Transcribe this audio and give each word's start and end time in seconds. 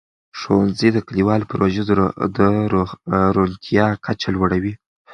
ښوونځي 0.39 0.89
د 0.93 0.97
کلیوالو 1.07 1.49
پروژو 1.51 1.83
د 2.37 2.39
روڼتیا 3.35 3.85
کچه 4.05 4.29
لوړوي. 4.35 4.73